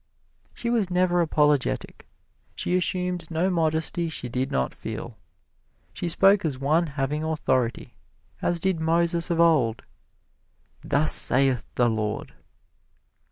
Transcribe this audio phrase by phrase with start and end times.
[0.55, 2.07] She was never apologetic;
[2.55, 5.15] she assumed no modesty she did not feel;
[5.93, 7.93] she spoke as one having authority,
[8.41, 9.83] as did Moses of old,
[10.83, 12.33] "Thus saith the Lord!"